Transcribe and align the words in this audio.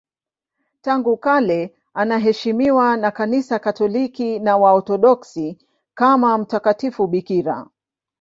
Tangu 0.81 1.17
kale 1.17 1.75
anaheshimiwa 1.93 2.97
na 2.97 3.11
Kanisa 3.11 3.59
Katoliki 3.59 4.39
na 4.39 4.57
Waorthodoksi 4.57 5.57
kama 5.93 6.37
mtakatifu 6.37 7.07
bikira. 7.07 7.67